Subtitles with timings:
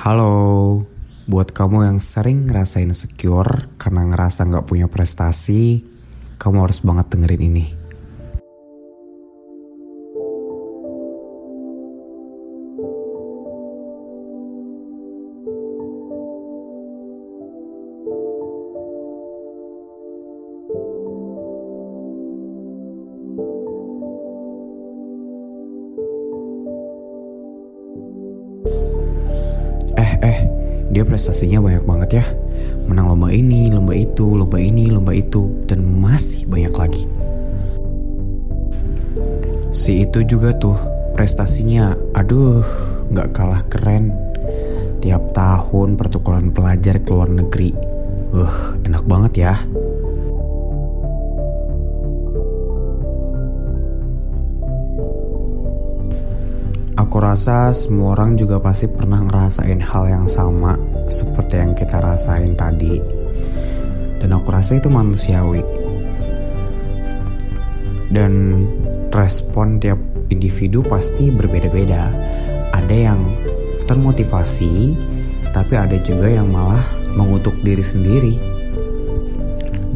[0.00, 0.80] Halo,
[1.28, 5.84] buat kamu yang sering ngerasain insecure karena ngerasa nggak punya prestasi,
[6.40, 7.66] kamu harus banget dengerin ini.
[30.90, 32.24] Dia prestasinya banyak banget ya.
[32.90, 37.02] Menang lomba ini, lomba itu, lomba ini, lomba itu, dan masih banyak lagi.
[39.70, 40.74] Si itu juga tuh
[41.14, 42.66] prestasinya, aduh,
[43.14, 44.10] nggak kalah keren.
[45.00, 47.70] Tiap tahun pertukaran pelajar ke luar negeri.
[48.34, 49.54] Uh, enak banget ya.
[57.10, 60.78] Aku rasa semua orang juga pasti pernah ngerasain hal yang sama
[61.10, 63.02] seperti yang kita rasain tadi.
[64.22, 65.58] Dan aku rasa itu manusiawi.
[68.14, 68.62] Dan
[69.10, 69.98] respon tiap
[70.30, 72.14] individu pasti berbeda-beda.
[72.78, 73.18] Ada yang
[73.90, 74.94] termotivasi,
[75.50, 76.86] tapi ada juga yang malah
[77.18, 78.38] mengutuk diri sendiri.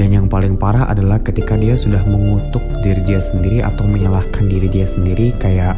[0.00, 4.72] Dan yang paling parah adalah ketika dia sudah mengutuk diri dia sendiri atau menyalahkan diri
[4.72, 5.76] dia sendiri kayak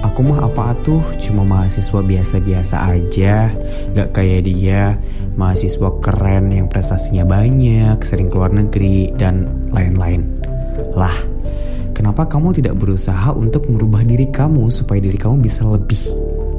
[0.00, 3.52] Aku mah apa tuh cuma mahasiswa biasa-biasa aja.
[3.92, 4.96] Gak kayak dia.
[5.36, 10.26] Mahasiswa keren yang prestasinya banyak Sering keluar negeri dan lain-lain.
[10.96, 11.12] Lah
[11.94, 16.00] Kenapa kamu tidak berusaha untuk merubah diri kamu Supaya diri kamu bisa lebih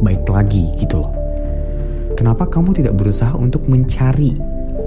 [0.05, 1.11] baik lagi gitu loh?
[2.13, 4.37] Kenapa kamu tidak berusaha untuk mencari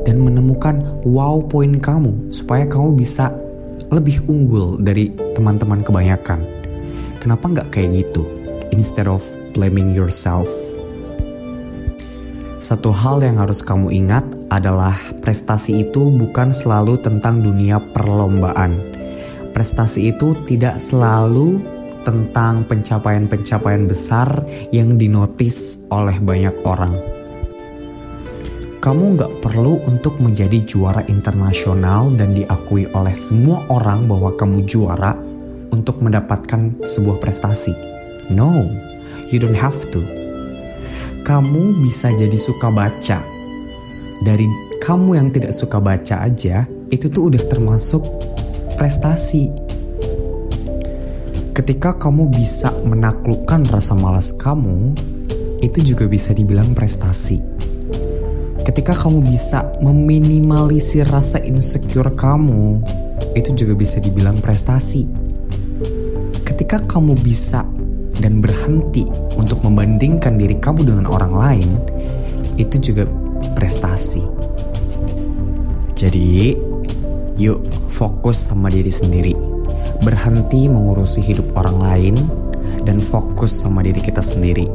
[0.06, 3.34] Dan menemukan wow point kamu Supaya kamu bisa
[3.91, 6.41] lebih unggul dari teman-teman kebanyakan?
[7.19, 8.44] Kenapa nggak kayak gitu?
[8.75, 9.22] Instead of
[9.55, 10.50] blaming yourself.
[12.58, 18.75] Satu hal yang harus kamu ingat adalah prestasi itu bukan selalu tentang dunia perlombaan.
[19.54, 21.62] Prestasi itu tidak selalu
[22.03, 26.97] tentang pencapaian-pencapaian besar yang dinotis oleh banyak orang.
[28.81, 35.12] Kamu nggak perlu untuk menjadi juara internasional dan diakui oleh semua orang bahwa kamu juara
[35.72, 38.64] untuk mendapatkan sebuah prestasi No,
[39.28, 40.00] you don't have to.
[41.24, 43.20] Kamu bisa jadi suka baca.
[44.24, 44.46] Dari
[44.80, 48.04] kamu yang tidak suka baca aja, itu tuh udah termasuk
[48.76, 49.48] prestasi.
[51.54, 54.92] Ketika kamu bisa menaklukkan rasa malas kamu,
[55.64, 57.41] itu juga bisa dibilang prestasi.
[58.64, 62.80] Ketika kamu bisa meminimalisir rasa insecure kamu,
[63.36, 65.04] itu juga bisa dibilang prestasi.
[66.44, 67.64] Ketika kamu bisa
[68.19, 69.02] dan berhenti
[69.34, 71.69] untuk membandingkan diri kamu dengan orang lain,
[72.60, 73.08] itu juga
[73.58, 74.22] prestasi.
[75.94, 76.54] Jadi,
[77.38, 79.34] yuk fokus sama diri sendiri.
[80.03, 82.14] Berhenti mengurusi hidup orang lain
[82.84, 84.69] dan fokus sama diri kita sendiri.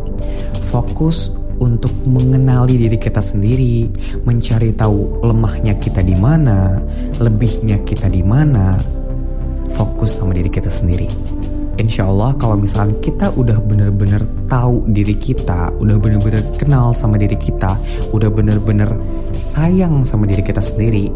[0.63, 3.91] Fokus untuk mengenali diri kita sendiri,
[4.23, 6.79] mencari tahu lemahnya kita di mana,
[7.19, 8.79] lebihnya kita di mana.
[9.69, 11.38] Fokus sama diri kita sendiri
[11.79, 14.19] insya Allah kalau misalnya kita udah bener-bener
[14.51, 17.79] tahu diri kita, udah bener-bener kenal sama diri kita,
[18.11, 18.91] udah bener-bener
[19.39, 21.07] sayang sama diri kita sendiri,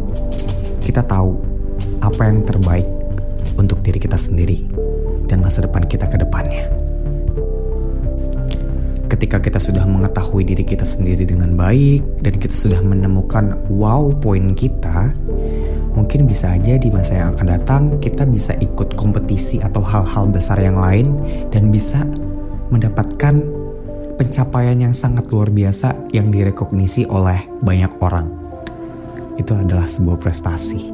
[0.87, 1.35] kita tahu
[1.99, 2.87] apa yang terbaik
[3.59, 4.63] untuk diri kita sendiri
[5.27, 6.65] dan masa depan kita ke depannya.
[9.11, 14.55] Ketika kita sudah mengetahui diri kita sendiri dengan baik dan kita sudah menemukan wow point
[14.57, 15.13] kita,
[15.93, 20.57] mungkin bisa aja di masa yang akan datang kita bisa ikut kompetisi atau hal-hal besar
[20.61, 21.13] yang lain
[21.53, 22.01] dan bisa
[22.73, 23.37] mendapatkan
[24.17, 28.29] pencapaian yang sangat luar biasa yang direkognisi oleh banyak orang.
[29.37, 30.89] Itu adalah sebuah prestasi.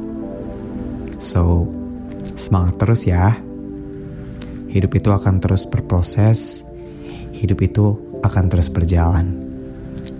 [1.20, 1.68] So,
[2.36, 3.36] semangat terus ya.
[4.72, 6.64] Hidup itu akan terus berproses.
[7.36, 9.28] Hidup itu akan terus berjalan.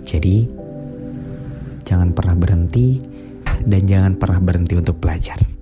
[0.05, 0.45] Jadi,
[1.85, 3.10] jangan pernah berhenti
[3.65, 5.60] dan jangan pernah berhenti untuk belajar.